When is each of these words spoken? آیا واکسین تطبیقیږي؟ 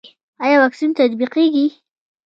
آیا 0.43 0.57
واکسین 0.59 0.91
تطبیقیږي؟ 0.99 1.67